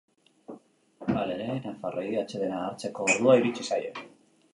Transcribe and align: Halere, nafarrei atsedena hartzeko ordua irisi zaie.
Halere, 1.19 1.45
nafarrei 1.65 2.05
atsedena 2.21 2.63
hartzeko 2.69 3.07
ordua 3.11 3.37
irisi 3.41 3.67
zaie. 3.69 3.93